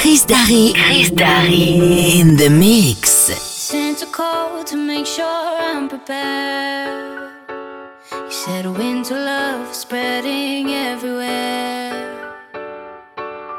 Chris 0.00 0.24
Darry. 0.24 0.72
Chris 0.74 1.10
Darry. 1.10 2.20
In 2.20 2.34
the 2.36 2.48
mix. 2.48 3.10
Sent 3.10 4.02
a 4.02 4.06
call 4.06 4.64
to 4.64 4.74
make 4.74 5.04
sure 5.04 5.26
I'm 5.26 5.90
prepared. 5.90 7.30
You 8.10 8.32
said 8.32 8.64
winter 8.64 9.14
love 9.14 9.74
spreading 9.74 10.70
everywhere. 10.70 11.92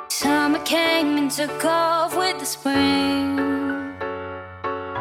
Summer 0.10 0.58
came 0.66 1.16
and 1.20 1.30
took 1.30 1.64
off 1.64 2.18
with 2.18 2.40
the 2.40 2.46
spring. 2.46 3.38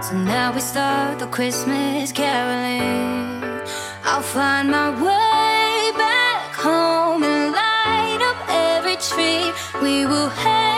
So 0.02 0.12
now 0.18 0.52
we 0.54 0.60
start 0.60 1.20
the 1.20 1.26
Christmas 1.26 2.12
caroling. 2.12 3.62
I'll 4.04 4.20
find 4.20 4.70
my 4.70 4.90
way 4.90 5.90
back 5.96 6.54
home 6.54 7.22
and 7.24 7.50
light 7.50 8.20
up 8.30 8.40
every 8.76 8.96
tree. 8.96 9.50
We 9.80 10.04
will 10.04 10.28
hang 10.28 10.60
the 10.64 10.69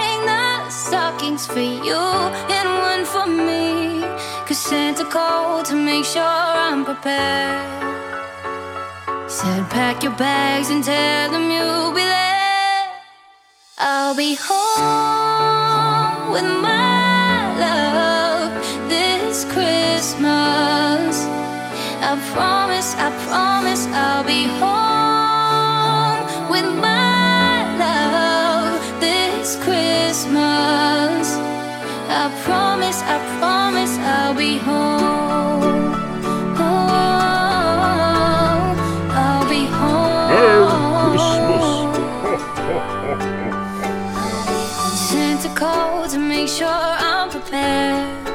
stockings 1.22 1.46
for 1.46 1.60
you 1.60 1.94
and 1.94 2.68
one 2.78 3.04
for 3.04 3.26
me. 3.26 4.00
Cause 4.46 4.58
Santa 4.58 5.04
called 5.04 5.66
to 5.66 5.74
make 5.74 6.04
sure 6.04 6.22
I'm 6.22 6.84
prepared. 6.84 7.80
Said 9.30 9.70
pack 9.70 10.02
your 10.02 10.16
bags 10.16 10.70
and 10.70 10.82
tell 10.82 11.30
them 11.30 11.50
you'll 11.50 11.92
be 11.92 12.02
there. 12.02 12.88
I'll 13.78 14.16
be 14.16 14.36
home 14.40 16.32
with 16.32 16.48
my 16.60 17.56
love 17.64 18.50
this 18.88 19.44
Christmas. 19.44 21.14
I 22.02 22.18
promise, 22.34 22.94
I 22.96 23.10
promise 23.28 23.86
I'll 23.86 24.24
be 24.24 24.44
home 24.62 26.50
with 26.50 26.68
my 26.80 27.78
love 27.78 29.00
this 29.00 29.56
Christmas. 29.64 30.51
I 32.14 32.28
promise, 32.44 33.00
I 33.02 33.18
promise 33.38 33.96
I'll 33.98 34.34
be 34.34 34.58
home. 34.58 35.94
home. 36.60 36.92
I'll 39.10 39.48
be 39.48 39.64
home. 39.78 41.16
Santa 44.94 45.48
called 45.58 46.10
to 46.10 46.18
make 46.18 46.48
sure 46.48 46.68
I'm 46.68 47.30
prepared. 47.30 48.28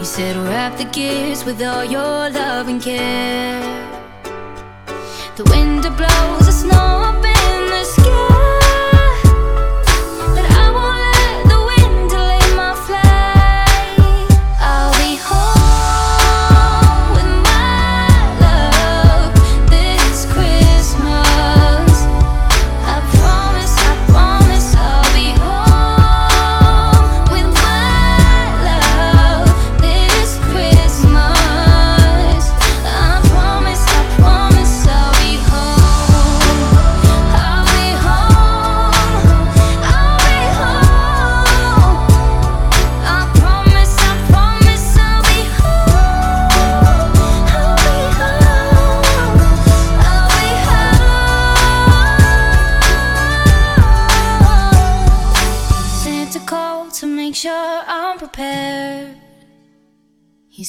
You 0.00 0.04
said 0.04 0.34
wrap 0.48 0.76
the 0.78 0.86
gifts 0.86 1.44
with 1.44 1.62
all 1.62 1.84
your 1.84 2.28
love 2.30 2.66
and 2.66 2.82
care. 2.82 3.81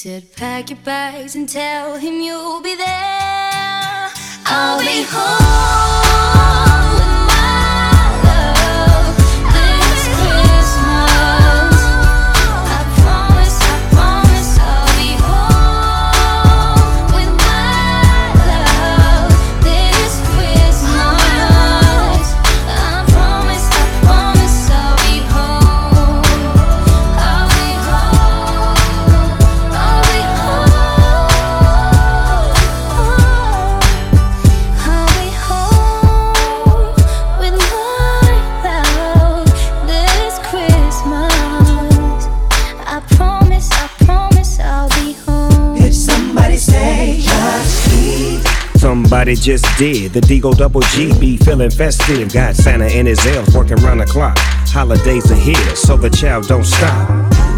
Said, 0.04 0.36
pack 0.36 0.70
your 0.70 0.80
bags 0.80 1.34
and 1.34 1.48
tell 1.48 1.98
him 1.98 2.20
you'll 2.20 2.62
be 2.62 2.76
there. 2.76 4.12
I'll 4.46 4.78
be 4.82 5.06
home 5.08 6.13
Somebody 49.24 49.42
just 49.42 49.78
did. 49.78 50.12
The 50.12 50.20
Deagle 50.20 50.58
Double 50.58 50.82
G 50.82 51.18
be 51.18 51.38
feeling 51.38 51.70
festive. 51.70 52.34
Got 52.34 52.58
Santa 52.58 52.88
and 52.88 53.08
his 53.08 53.26
elves 53.26 53.56
working 53.56 53.78
round 53.78 54.02
the 54.02 54.06
clock. 54.06 54.38
Holidays 54.68 55.32
are 55.32 55.36
here, 55.36 55.76
so 55.78 55.96
the 55.96 56.10
child 56.10 56.50
don't 56.50 56.66
stop. 56.66 57.08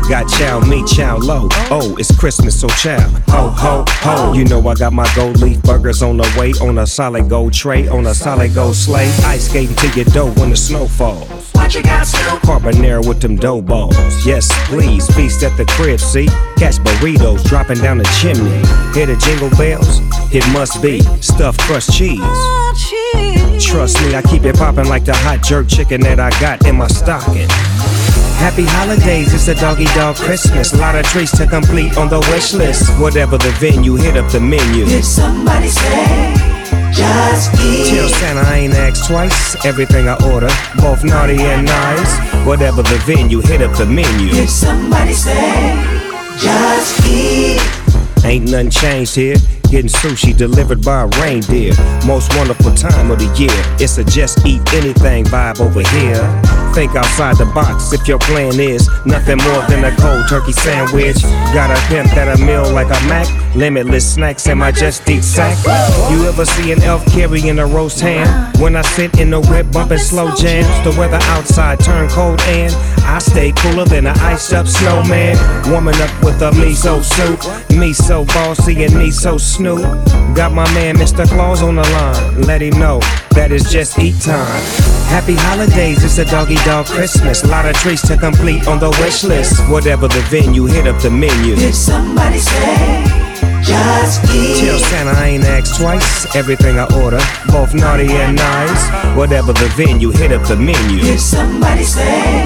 Got 0.08 0.30
chow 0.30 0.60
me, 0.60 0.84
chow 0.86 1.18
low. 1.18 1.48
Oh, 1.72 1.96
it's 1.98 2.16
Christmas, 2.16 2.62
so 2.62 2.68
chow. 2.68 3.00
Ho, 3.30 3.50
ho, 3.50 3.84
ho. 3.88 4.34
You 4.34 4.46
know 4.46 4.62
I 4.68 4.76
got 4.76 4.94
my 4.94 5.12
gold 5.16 5.40
leaf 5.40 5.60
burgers 5.64 6.04
on 6.04 6.18
the 6.18 6.36
way. 6.38 6.54
On 6.62 6.78
a 6.78 6.86
solid 6.86 7.30
gold 7.30 7.54
tray, 7.54 7.88
on 7.88 8.06
a 8.06 8.14
solid 8.14 8.54
gold 8.54 8.76
sleigh. 8.76 9.12
Ice 9.26 9.50
skating 9.50 9.76
to 9.78 9.88
your 9.96 10.06
dough 10.06 10.32
when 10.34 10.52
the 10.52 10.56
snow 10.56 10.88
falls. 10.88 11.45
What 11.66 11.74
you 11.74 11.82
got, 11.82 12.06
Snoop? 12.06 12.42
Carbonara 12.44 13.08
with 13.08 13.22
them 13.22 13.38
dough 13.38 13.60
balls. 13.60 14.24
Yes, 14.24 14.48
please, 14.68 15.08
feast 15.16 15.42
at 15.42 15.58
the 15.58 15.66
crib, 15.66 16.00
see? 16.00 16.28
Catch 16.60 16.76
burritos 16.76 17.44
dropping 17.46 17.80
down 17.80 17.98
the 17.98 18.04
chimney. 18.22 18.52
Hear 18.94 19.08
the 19.08 19.16
jingle 19.26 19.50
bells? 19.58 20.00
It 20.32 20.48
must 20.54 20.80
be 20.80 21.02
stuffed 21.24 21.60
crust 21.62 21.92
cheese. 21.92 22.20
Trust 23.66 24.00
me, 24.04 24.14
I 24.14 24.22
keep 24.30 24.44
it 24.44 24.56
popping 24.58 24.88
like 24.88 25.06
the 25.06 25.16
hot 25.16 25.42
jerk 25.42 25.68
chicken 25.68 26.02
that 26.02 26.20
I 26.20 26.30
got 26.40 26.68
in 26.68 26.76
my 26.76 26.86
stocking. 26.86 27.50
Happy 28.38 28.66
holidays, 28.68 29.34
it's 29.34 29.48
a 29.48 29.56
doggy 29.56 29.86
dog 29.96 30.18
Christmas. 30.18 30.72
A 30.72 30.78
lot 30.78 30.94
of 30.94 31.04
treats 31.08 31.36
to 31.40 31.48
complete 31.48 31.98
on 31.98 32.10
the 32.10 32.20
wish 32.30 32.54
list. 32.54 32.92
Whatever 33.00 33.40
the 33.40 33.50
venue, 33.60 33.96
hit 33.96 34.18
up 34.18 34.32
the 34.32 34.40
menu. 34.40 34.86
Did 34.86 35.04
somebody 35.04 35.70
say 35.70 36.45
just 36.96 37.52
Tell 37.54 38.08
eat? 38.08 38.16
Santa 38.16 38.42
I 38.42 38.56
ain't 38.56 38.74
asked 38.74 39.08
twice. 39.08 39.66
Everything 39.66 40.08
I 40.08 40.16
order, 40.32 40.50
both 40.78 41.04
naughty 41.04 41.42
and 41.42 41.66
nice. 41.66 42.18
Whatever 42.48 42.82
the 42.82 42.98
venue, 43.06 43.42
hit 43.42 43.62
up 43.62 43.76
the 43.78 43.86
menu. 43.86 44.32
Did 44.32 44.50
somebody 44.50 45.14
say 45.14 45.76
just 46.40 47.06
eat? 47.06 47.62
Ain't 48.24 48.50
nothing 48.50 48.70
changed 48.70 49.16
here. 49.16 49.36
Getting 49.72 49.90
sushi 49.90 50.36
delivered 50.36 50.84
by 50.84 51.04
a 51.04 51.08
reindeer. 51.22 51.74
Most 52.06 52.34
wonderful 52.36 52.74
time 52.74 53.12
of 53.12 53.20
the 53.20 53.28
year. 53.36 53.52
It's 53.80 53.98
a 53.98 54.04
just 54.04 54.46
eat 54.46 54.62
anything 54.74 55.26
vibe 55.26 55.60
over 55.60 55.82
here. 55.90 56.22
Think 56.74 56.96
outside 56.96 57.38
the 57.38 57.46
box 57.46 57.94
if 57.94 58.08
your 58.08 58.20
plan 58.20 58.60
is 58.60 58.90
nothing 59.06 59.38
more 59.38 59.62
than 59.68 59.84
a 59.84 59.96
cold 59.98 60.28
turkey 60.30 60.52
sandwich. 60.52 61.22
Got 61.54 61.72
a 61.72 61.80
pimp 61.88 62.12
that 62.12 62.38
a 62.38 62.44
meal 62.46 62.70
like 62.72 62.88
a 62.88 63.08
Mac. 63.08 63.28
Limitless 63.56 64.16
snacks 64.16 64.48
in 64.48 64.58
my 64.58 64.72
just 64.72 65.08
eat 65.10 65.24
sack. 65.24 65.58
You 66.12 66.28
ever 66.28 66.46
see 66.46 66.72
an 66.74 66.82
elf 66.84 67.06
carrying 67.06 67.60
a 67.60 67.66
roast 67.66 68.02
ham? 68.02 68.52
When 68.60 68.76
I 68.76 68.82
sit 68.82 69.20
in 69.20 69.30
the 69.30 69.40
whip 69.40 69.72
bumping 69.72 69.98
slow 69.98 70.36
jams, 70.36 70.68
the 70.84 70.98
weather 71.00 71.20
outside 71.22 71.80
turn 71.80 72.10
cold 72.10 72.42
and 72.42 72.74
I 73.06 73.20
stay 73.20 73.54
cooler 73.54 73.86
than 73.86 74.08
an 74.08 74.18
iced 74.20 74.54
up 74.54 74.68
snowman. 74.68 75.38
Warming 75.72 75.96
up 75.96 76.24
with 76.24 76.42
a 76.42 76.52
miso 76.52 77.02
soup. 77.02 77.40
Me 77.78 77.94
so 77.94 78.26
bossy 78.26 78.84
and 78.84 78.94
me 78.98 79.12
so 79.12 79.38
snoop. 79.56 79.82
Got 80.36 80.52
my 80.52 80.68
man 80.74 80.96
Mr. 80.96 81.26
Claus 81.28 81.62
on 81.62 81.76
the 81.76 81.82
line. 81.82 82.42
Let 82.42 82.62
him 82.62 82.78
know 82.78 83.00
that 83.32 83.52
it's 83.52 83.72
just 83.72 83.98
eat 83.98 84.20
time. 84.22 84.62
Happy 85.08 85.36
holidays, 85.36 86.04
it's 86.04 86.18
a 86.18 86.26
doggy 86.26 86.60
dog 86.66 86.86
Christmas. 86.88 87.44
A 87.44 87.48
lot 87.48 87.66
of 87.66 87.76
treats 87.76 88.06
to 88.08 88.18
complete 88.18 88.68
on 88.68 88.80
the 88.80 88.90
wish 89.02 89.24
list. 89.24 89.62
Whatever 89.70 90.08
the 90.08 90.22
venue, 90.30 90.66
hit 90.66 90.88
up 90.88 91.02
the 91.02 91.10
menu. 91.10 91.56
Did 91.56 91.74
somebody 91.74 92.40
say 92.40 93.24
just 93.64 94.24
eat. 94.36 94.60
Tell 94.60 94.78
Santa 94.78 95.12
I 95.12 95.28
ain't 95.28 95.46
asked 95.46 95.80
twice. 95.80 96.36
Everything 96.36 96.78
I 96.78 96.86
order, 97.02 97.22
both 97.48 97.74
naughty 97.74 98.12
and 98.12 98.36
nice. 98.36 99.18
Whatever 99.18 99.54
the 99.54 99.72
venue, 99.76 100.12
hit 100.12 100.32
up 100.32 100.46
the 100.48 100.56
menu. 100.56 101.02
Did 101.02 101.20
somebody 101.20 101.84
say, 101.84 102.44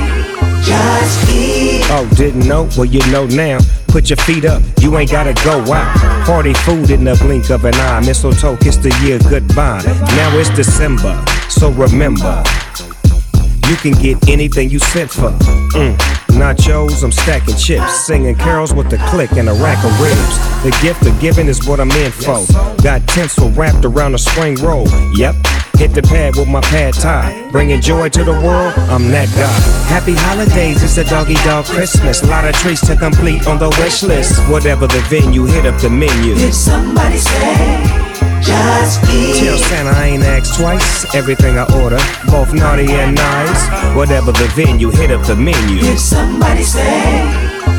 just 0.63 1.29
eat? 1.29 1.81
Oh, 1.89 2.07
didn't 2.15 2.47
know? 2.47 2.69
Well, 2.77 2.85
you 2.85 2.99
know 3.11 3.25
now. 3.25 3.59
Put 3.89 4.09
your 4.09 4.17
feet 4.17 4.45
up, 4.45 4.61
you 4.79 4.95
ain't 4.97 5.11
gotta 5.11 5.33
go 5.43 5.59
out. 5.73 6.25
Party 6.25 6.53
food 6.53 6.91
in 6.91 7.03
the 7.03 7.15
blink 7.15 7.49
of 7.49 7.65
an 7.65 7.73
eye. 7.75 7.99
Mistletoe, 8.05 8.55
kiss 8.57 8.77
the 8.77 8.95
year 9.03 9.19
goodbye. 9.29 9.81
Now 10.15 10.37
it's 10.37 10.49
December, 10.51 11.23
so 11.49 11.71
remember. 11.71 12.43
You 13.67 13.75
can 13.75 13.93
get 13.93 14.29
anything 14.29 14.69
you 14.69 14.79
sent 14.79 15.11
for. 15.11 15.29
Mm. 15.77 15.95
Nachos, 16.39 17.03
I'm 17.03 17.11
stacking 17.11 17.55
chips, 17.55 18.05
singing 18.05 18.35
carols 18.35 18.73
with 18.73 18.91
a 18.93 18.97
click 19.09 19.31
and 19.33 19.49
a 19.49 19.53
rack 19.53 19.83
of 19.83 19.99
ribs. 20.01 20.63
The 20.63 20.75
gift 20.81 21.05
of 21.05 21.19
giving 21.19 21.47
is 21.47 21.67
what 21.67 21.79
I'm 21.79 21.91
in 21.91 22.11
for. 22.11 22.45
Got 22.81 23.07
tinsel 23.07 23.49
wrapped 23.51 23.85
around 23.85 24.15
a 24.15 24.17
spring 24.17 24.55
roll. 24.55 24.87
Yep, 25.13 25.35
hit 25.79 25.93
the 25.95 26.01
pad 26.03 26.35
with 26.35 26.49
my 26.49 26.59
pad 26.59 26.93
thai. 26.93 27.49
Bringing 27.51 27.79
joy 27.79 28.09
to 28.09 28.23
the 28.23 28.33
world, 28.33 28.73
I'm 28.91 29.07
that 29.15 29.29
guy. 29.31 29.59
Happy 29.87 30.13
holidays, 30.13 30.83
it's 30.83 30.97
a 30.97 31.05
doggy 31.05 31.39
dog 31.47 31.65
Christmas. 31.65 32.21
Lot 32.27 32.43
of 32.43 32.53
treats 32.55 32.85
to 32.87 32.97
complete 32.97 33.47
on 33.47 33.57
the 33.57 33.69
wish 33.79 34.03
list. 34.03 34.37
Whatever 34.49 34.87
the 34.87 34.99
venue, 35.07 35.45
hit 35.45 35.65
up 35.65 35.79
the 35.81 35.89
menu. 35.89 36.35
Did 36.35 36.53
somebody 36.53 37.17
say, 37.17 37.79
just 38.43 38.99
eat? 39.09 39.39
Tell 39.39 39.57
Santa 39.57 39.91
I 39.91 40.19
ain't 40.19 40.23
asked 40.23 40.59
twice. 40.59 41.15
Everything 41.15 41.57
I 41.57 41.63
order, 41.81 41.99
both 42.27 42.53
naughty 42.53 42.91
and 42.91 43.15
nice. 43.15 43.95
Whatever 43.95 44.33
the 44.33 44.51
venue, 44.55 44.89
hit 44.89 45.11
up 45.11 45.25
the 45.25 45.37
menu. 45.37 45.79
Did 45.79 45.97
somebody 45.97 46.63
say, 46.63 47.23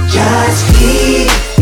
just 0.09 0.65
eat? 0.81 1.60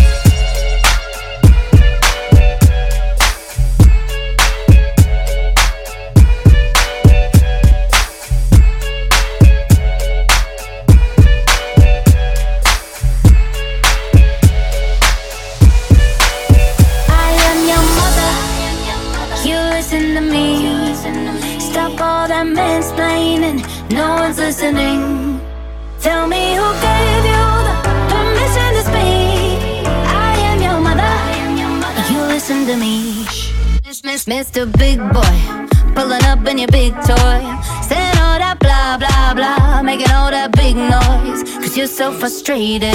Mr. 34.28 34.70
Big 34.76 34.98
Boy, 34.98 35.94
pulling 35.94 36.22
up 36.25 36.46
in 36.46 36.58
your 36.58 36.69
big 36.69 36.92
toy, 36.92 37.40
saying 37.88 38.19
all 38.20 38.36
that 38.36 38.58
blah 38.60 38.98
blah 38.98 39.32
blah, 39.32 39.80
making 39.82 40.10
all 40.10 40.30
that 40.30 40.52
big 40.52 40.76
noise. 40.76 41.44
Cause 41.56 41.78
you're 41.78 41.86
so 41.86 42.12
frustrated, 42.12 42.92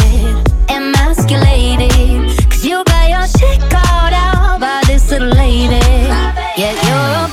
emasculated. 0.70 2.38
Cause 2.52 2.64
you 2.64 2.84
got 2.84 3.10
your 3.10 3.26
shit 3.26 3.60
called 3.62 4.14
out 4.14 4.60
by 4.60 4.84
this 4.86 5.10
little 5.10 5.30
lady. 5.30 5.82
Yet 6.56 6.78
your 6.86 7.33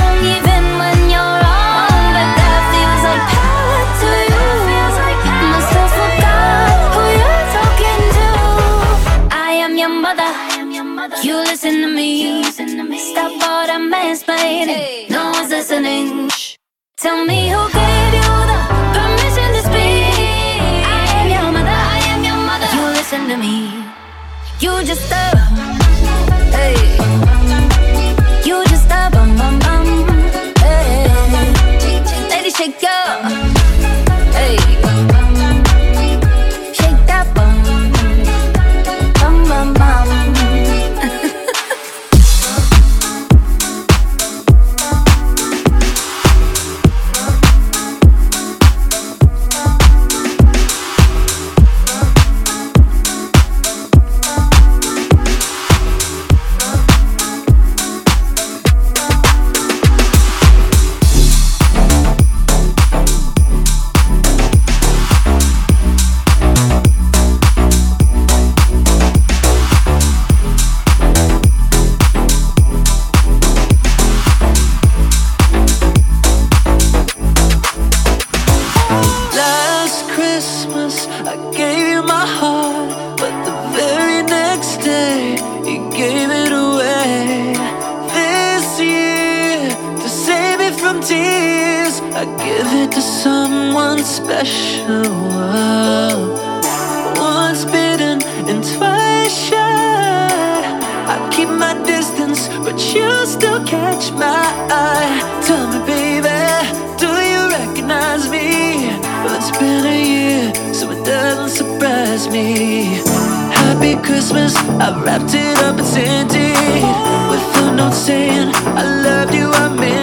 I 114.79 115.01
wrapped 115.03 115.33
it 115.33 115.57
up 115.59 115.77
and 115.77 115.87
sent 115.87 116.31
it 116.35 116.83
with 117.29 117.57
a 117.57 117.75
note 117.75 117.93
saying 117.93 118.51
I 118.53 118.83
loved 119.03 119.33
you, 119.33 119.49
I 119.51 119.69
meant 119.69 120.00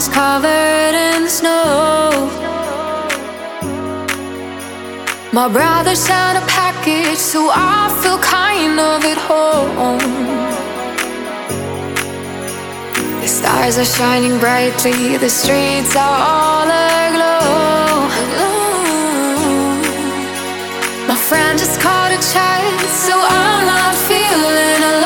town's 0.00 0.14
covered 0.14 0.94
in 0.94 1.28
snow. 1.28 2.28
My 5.32 5.48
brother 5.48 5.94
sent 5.94 6.38
a 6.38 6.46
package, 6.46 7.18
so 7.18 7.50
I 7.52 7.88
feel 8.02 8.18
kind 8.18 8.80
of 8.80 9.04
at 9.04 9.18
home. 9.18 9.98
The 13.20 13.28
stars 13.28 13.78
are 13.78 13.84
shining 13.84 14.38
brightly, 14.38 15.16
the 15.18 15.28
streets 15.28 15.94
are 15.96 16.20
all 16.32 16.68
aglow. 16.68 18.08
My 21.08 21.16
friend 21.28 21.58
just 21.58 21.80
caught 21.80 22.12
a 22.12 22.20
child, 22.32 22.80
so 23.06 23.14
I'm 23.16 23.66
not 23.66 23.94
feeling 24.08 24.82
alone. 24.82 24.99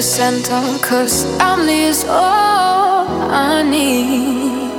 For 0.00 0.06
Santa, 0.06 0.78
cause 0.80 1.24
family 1.36 1.80
is 1.92 2.04
all 2.04 3.04
I 3.30 3.62
need. 3.62 4.72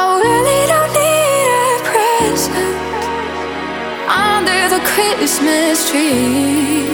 I 0.00 0.04
really 0.26 0.62
don't 0.72 0.92
need 1.00 1.48
a 1.64 1.72
present 1.88 2.76
under 4.28 4.60
the 4.74 4.80
Christmas 4.92 5.88
tree. 5.88 6.84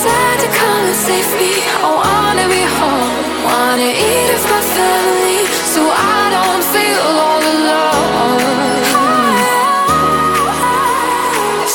Santa, 0.00 0.48
come 0.60 0.84
and 0.90 0.98
save 1.06 1.30
me. 1.40 1.52
I 1.80 1.88
wanna 2.02 2.46
be 2.56 2.62
home, 2.80 3.16
wanna 3.48 3.90
eat 4.08 4.28
with 4.32 4.46
my 4.54 4.62
family, 4.76 5.40
so 5.72 5.82
I 6.16 6.20
don't 6.36 6.64
feel 6.74 7.04
all 7.28 7.42
alone. 7.56 8.44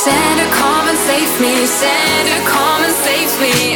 Santa, 0.04 0.46
come 0.60 0.86
and 0.92 1.00
save 1.08 1.32
me. 1.42 1.52
Santa, 1.66 2.38
come 2.46 2.59
and 3.42 3.69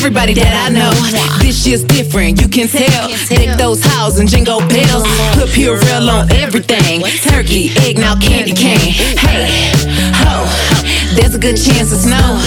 everybody 0.00 0.32
that 0.32 0.56
I 0.64 0.72
know. 0.72 0.88
This 1.44 1.66
year's 1.66 1.84
different, 1.84 2.40
you 2.40 2.48
can 2.48 2.68
tell. 2.68 3.12
Deck 3.28 3.58
those 3.58 3.84
houses 3.84 4.18
and 4.20 4.28
jingle 4.28 4.60
bells. 4.60 5.04
Put 5.36 5.52
Purell 5.52 6.08
on 6.08 6.32
everything. 6.32 7.04
Turkey, 7.28 7.68
egg, 7.84 7.98
now 7.98 8.16
candy 8.16 8.52
cane. 8.52 8.96
Hey, 9.20 9.68
ho, 10.16 10.48
there's 11.12 11.34
a 11.34 11.38
good 11.38 11.60
chance 11.60 11.92
of 11.92 12.00
snow. 12.00 12.40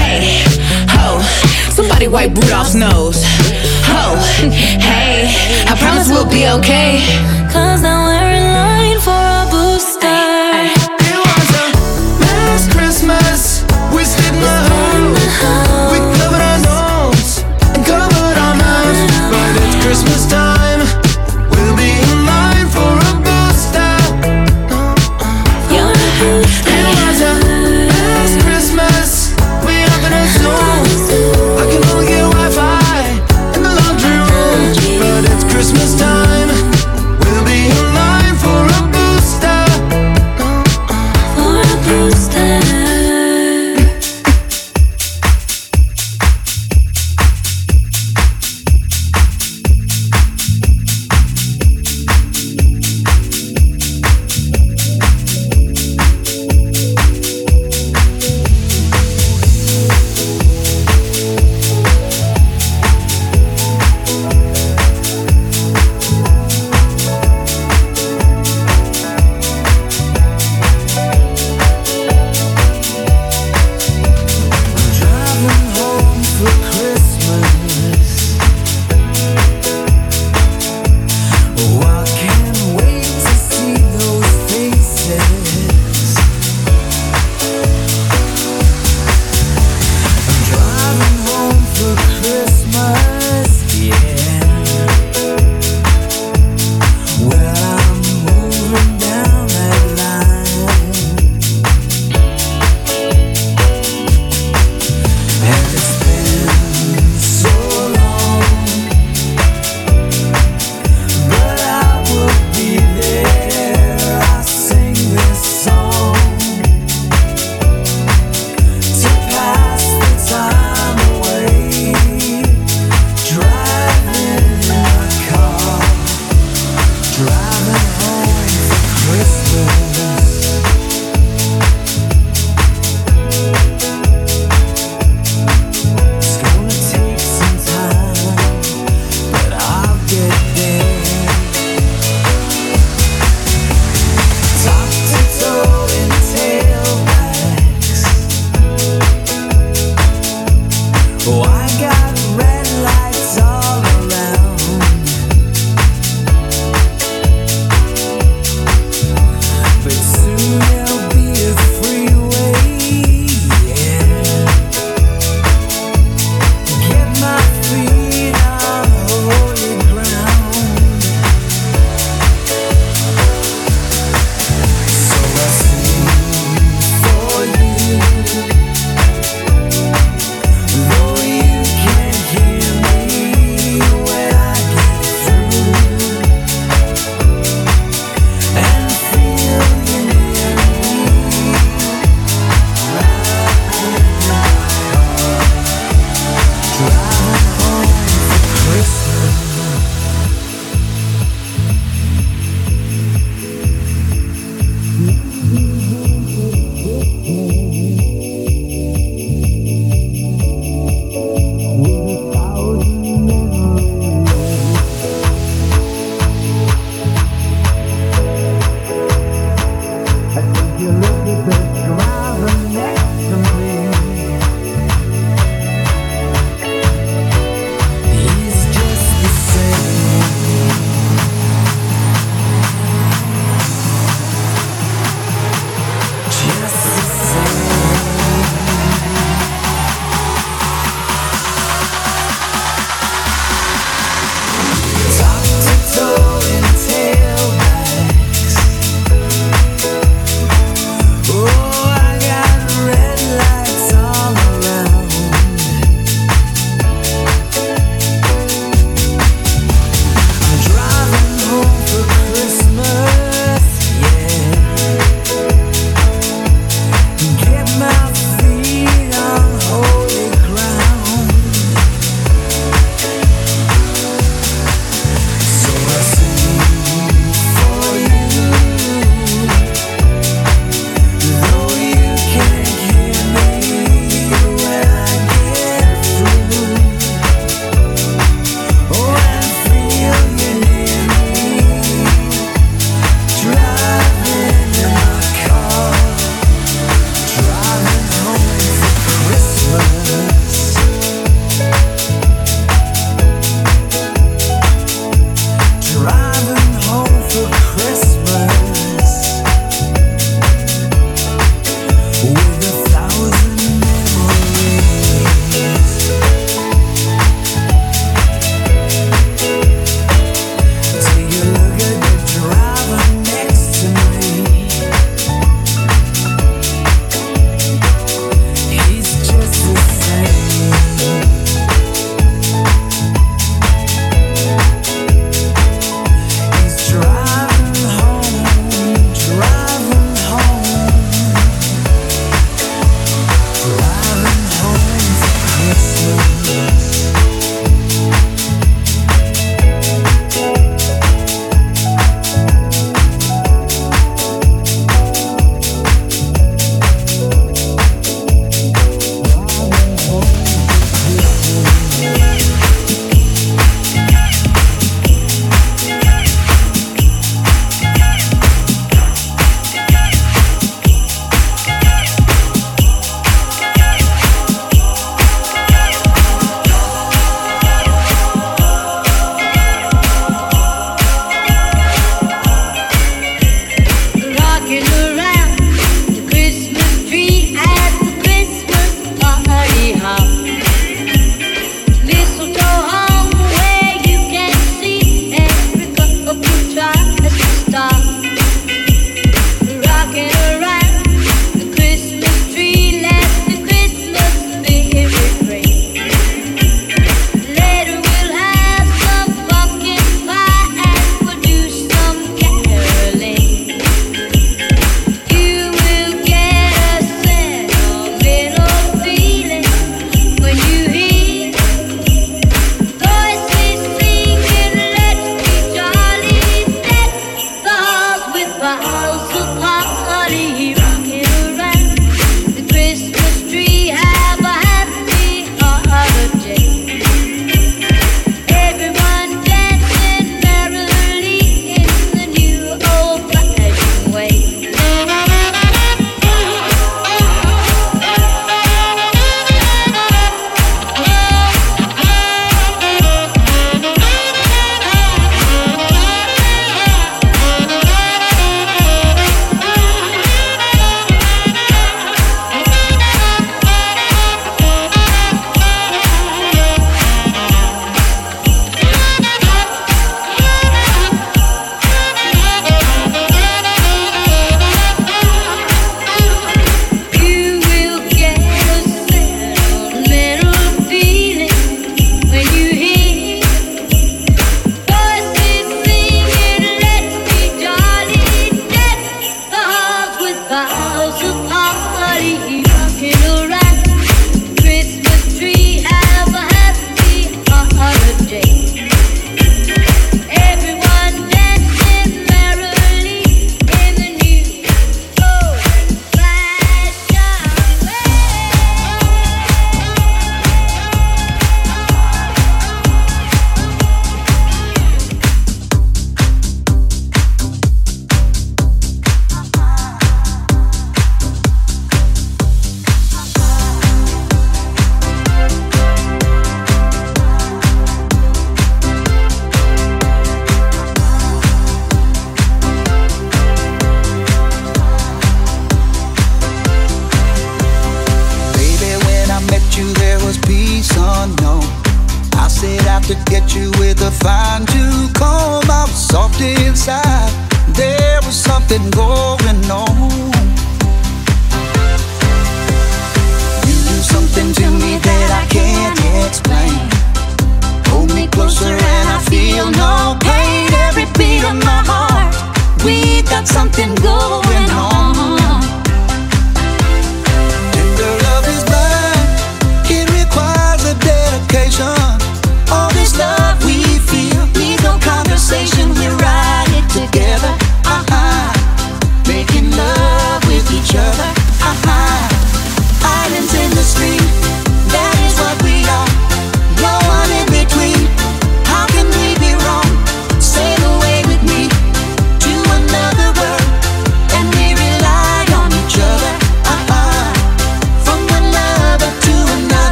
Hey, 0.00 0.40
ho, 0.88 1.20
somebody 1.68 2.08
wipe 2.08 2.32
Rudolph's 2.32 2.74
nose. 2.74 3.20
Ho, 3.92 4.16
hey, 4.48 5.28
I 5.68 5.76
promise 5.76 6.08
we'll 6.08 6.30
be 6.32 6.48
okay. 6.48 7.04
Cause 7.52 7.82
now 7.82 8.09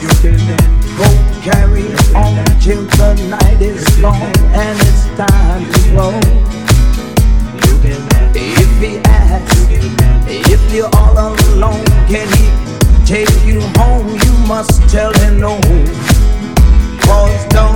you 0.00 0.08
go 0.96 1.08
carry 1.42 1.86
on 2.14 2.34
till 2.60 2.84
the 2.84 3.14
night 3.28 3.60
is 3.60 3.98
long 4.00 4.20
and 4.54 4.78
it's 4.80 5.06
time 5.16 5.64
to 5.72 5.80
go. 5.96 6.08
If 8.34 8.80
he 8.80 8.98
asks 9.04 9.66
if 10.28 10.74
you're 10.74 10.90
all 10.96 11.16
alone, 11.18 11.84
can 12.08 12.28
he 12.36 12.46
take 13.06 13.30
you 13.44 13.60
home? 13.78 14.08
You 14.08 14.46
must 14.46 14.88
tell 14.90 15.12
him 15.14 15.40
no. 15.40 15.60
Boys 17.06 17.44
don't. 17.50 17.75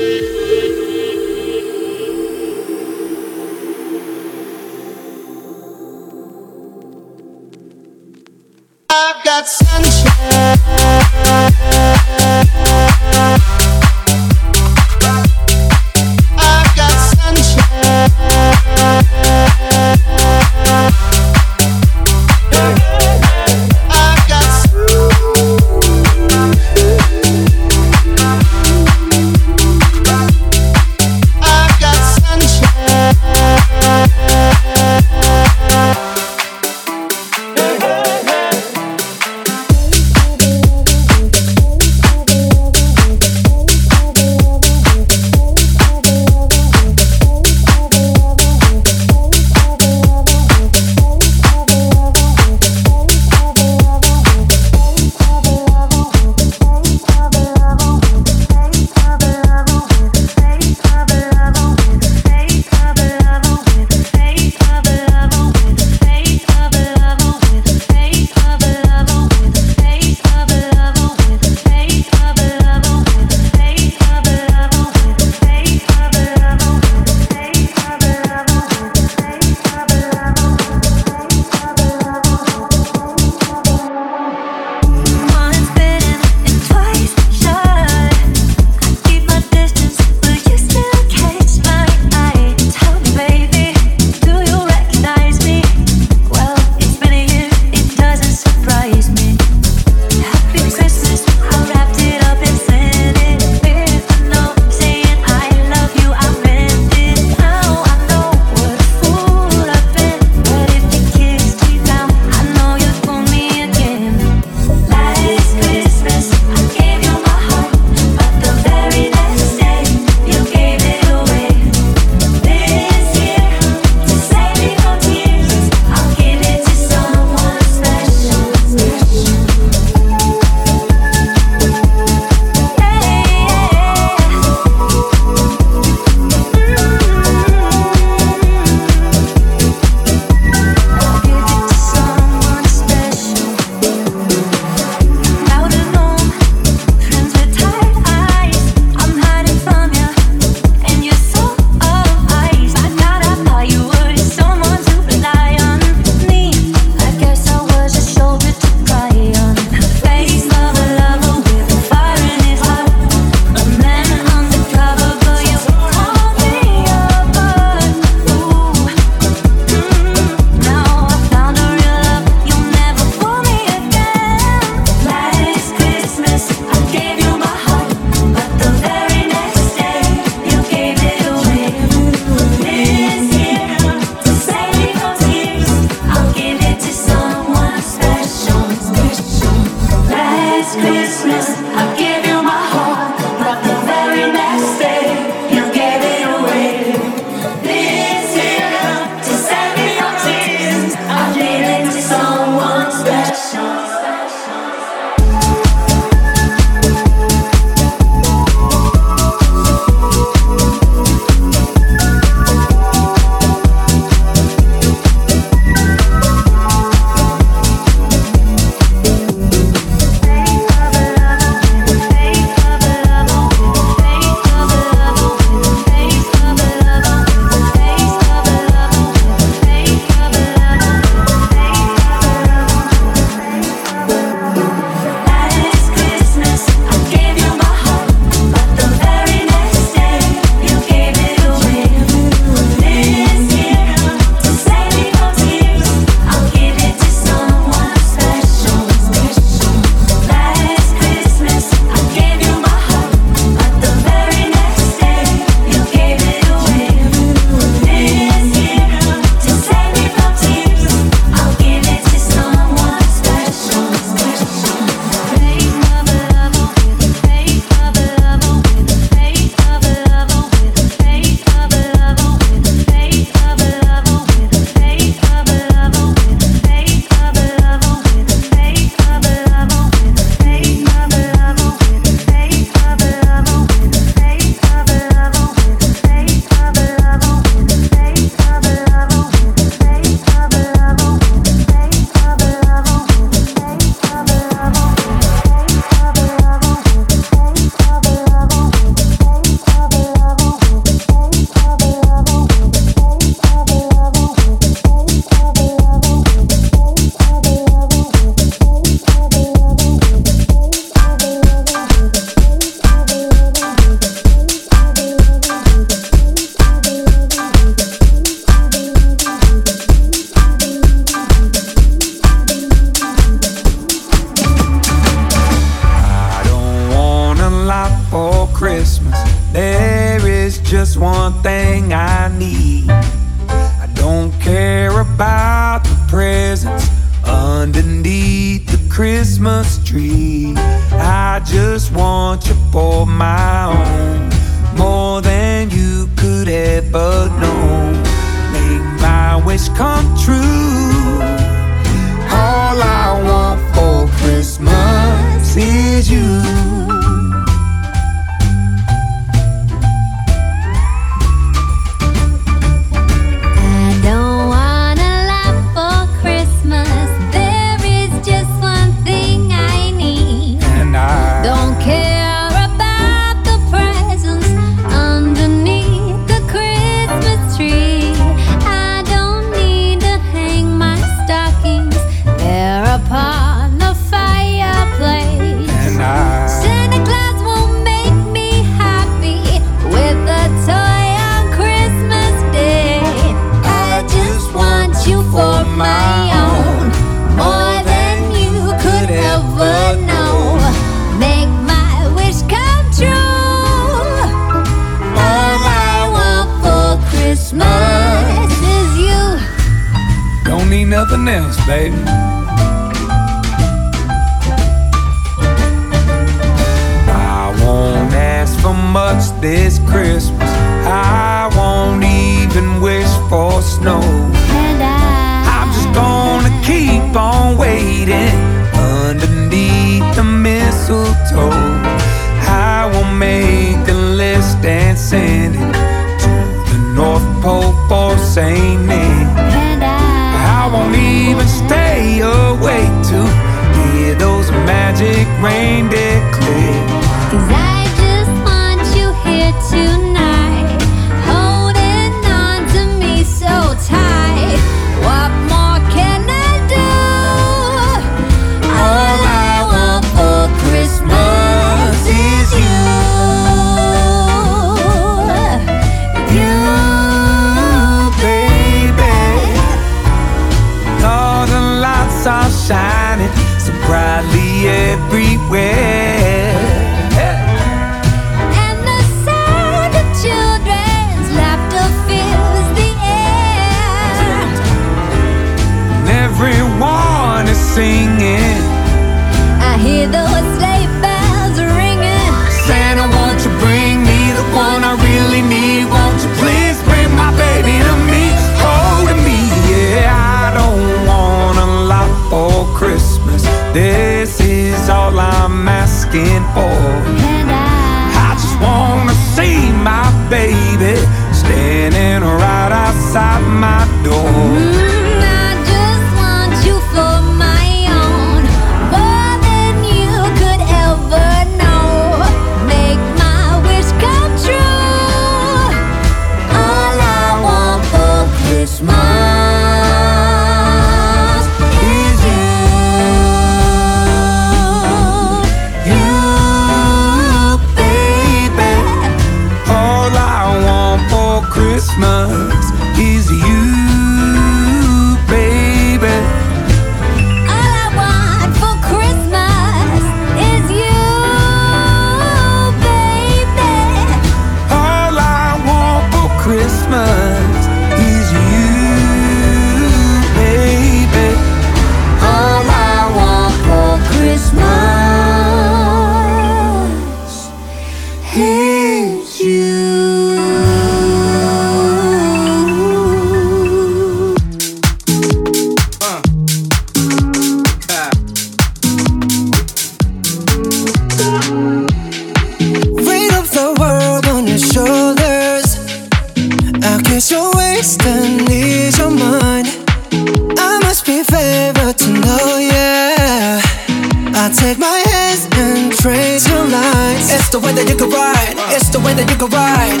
I 594.48 594.50
take 594.50 594.78
my 594.80 594.96
hands 595.12 595.44
and 595.60 595.92
trace 595.92 596.48
your 596.48 596.64
lines. 596.64 597.28
It's 597.28 597.52
the 597.52 597.60
way 597.60 597.76
that 597.76 597.84
you 597.84 597.92
can 598.00 598.08
ride. 598.08 598.56
It's 598.72 598.88
the 598.88 598.96
way 598.96 599.12
that 599.12 599.28
you 599.28 599.36
can 599.36 599.52
ride. 599.52 600.00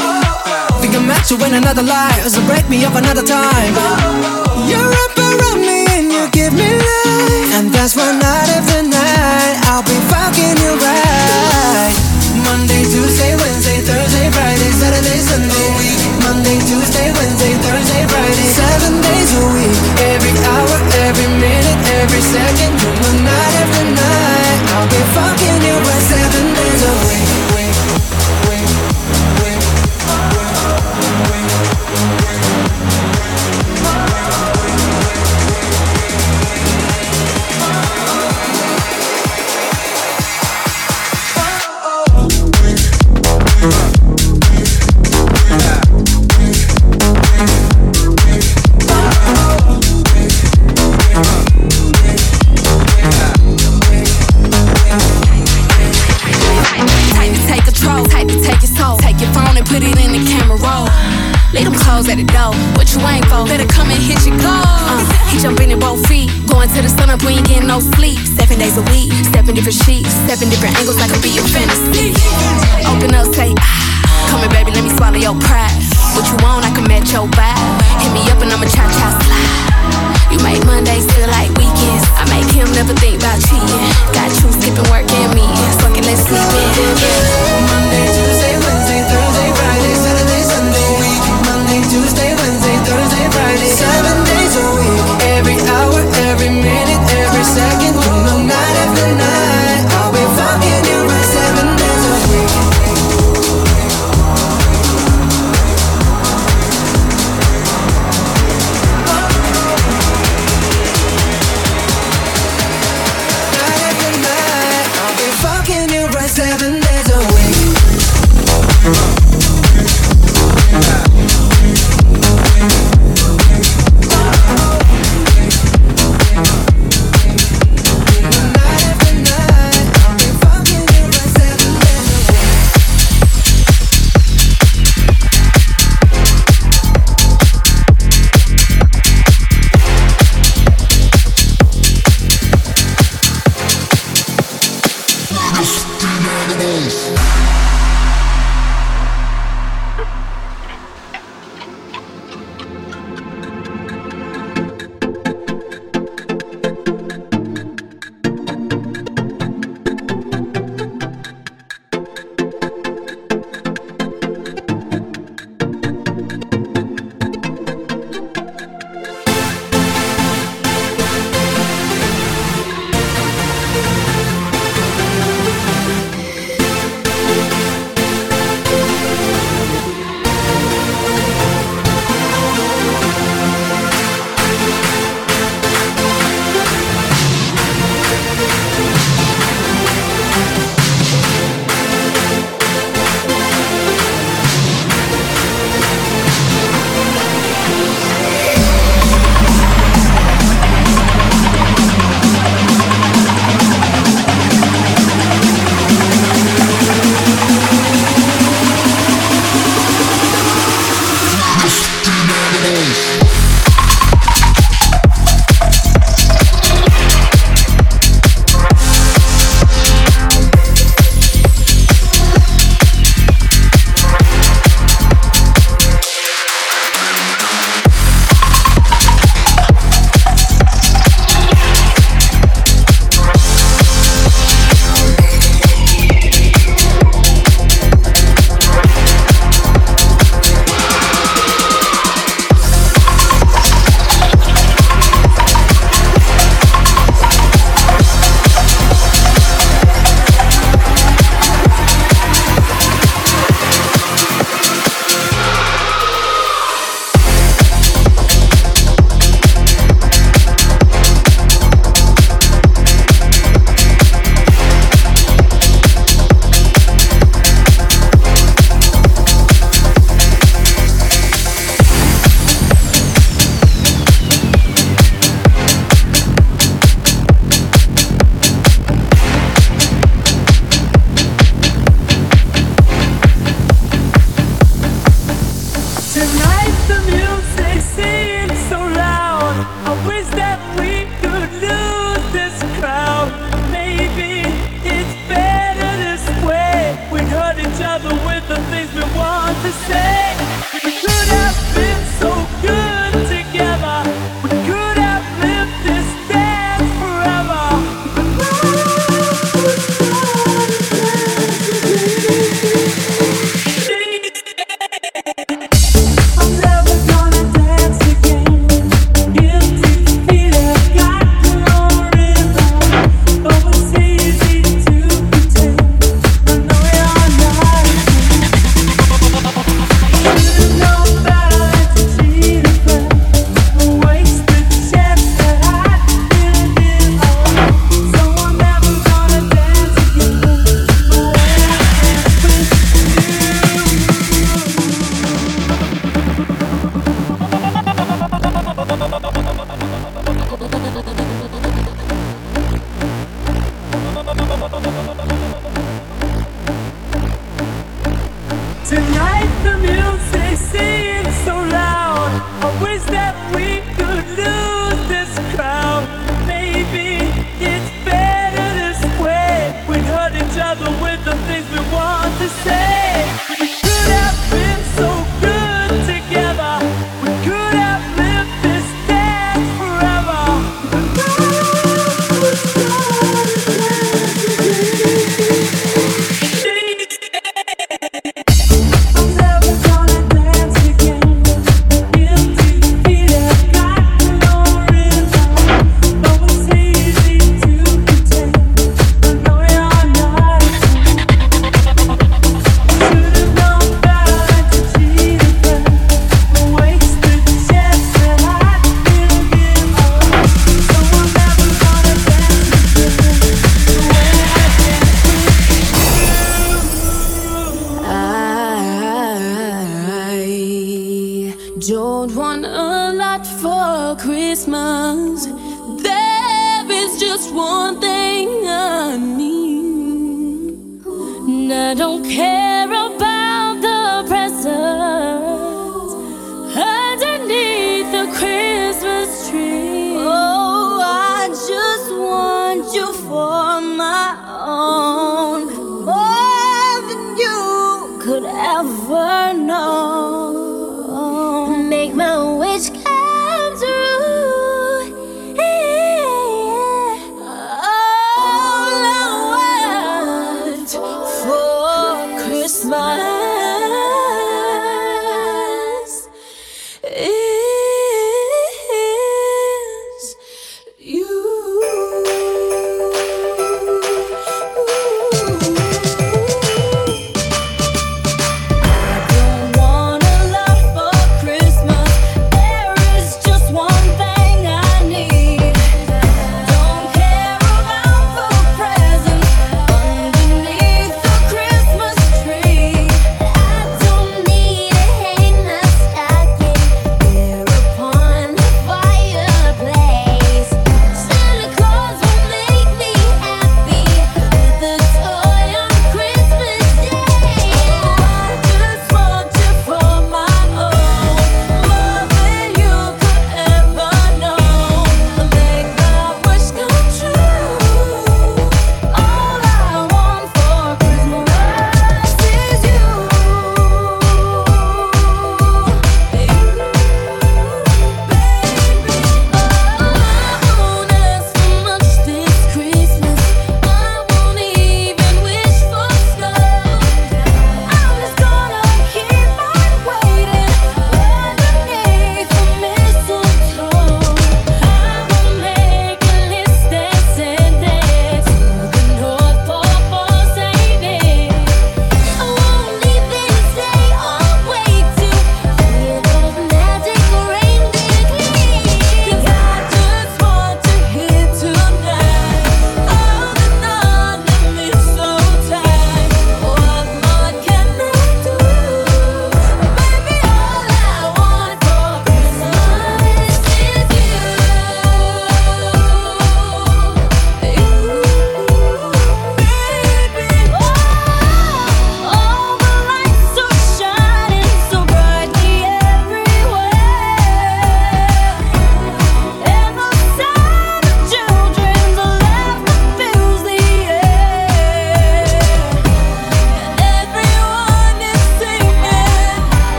Think 0.80 0.96
I 0.96 1.04
met 1.04 1.28
you 1.28 1.36
in 1.44 1.52
another 1.52 1.84
life, 1.84 2.24
so 2.32 2.40
break 2.48 2.64
me 2.64 2.80
up 2.88 2.96
another 2.96 3.20
time. 3.20 3.76
You're 4.64 4.88
up 5.04 5.14
around 5.20 5.60
me 5.60 5.84
and 5.92 6.08
you 6.08 6.32
give 6.32 6.56
me 6.56 6.64
life, 6.64 7.60
and 7.60 7.68
that's 7.76 7.92
one 7.92 8.16
night 8.24 8.48
after 8.56 8.88
night 8.88 9.68
I'll 9.68 9.84
be 9.84 9.92
fucking 10.08 10.56
you 10.64 10.72
right. 10.80 11.92
Monday, 12.40 12.88
Tuesday, 12.88 13.36
Wednesday, 13.36 13.84
Thursday, 13.84 14.32
Friday, 14.32 14.72
Saturday, 14.80 15.20
Sunday, 15.28 15.68
week. 15.76 16.00
Monday, 16.24 16.56
Tuesday, 16.64 17.12
Wednesday, 17.12 17.52
Thursday, 17.60 18.02
Friday, 18.08 18.48
seven 18.56 18.96
days 19.04 19.28
a 19.28 19.44
week, 19.60 19.76
every 20.08 20.32
hour, 20.40 20.76
every 21.04 21.28
minute, 21.36 21.80
every 22.00 22.24
second, 22.24 22.72
you're 22.80 22.96
my 22.96 23.12
night. 23.28 23.54
Every 23.60 23.77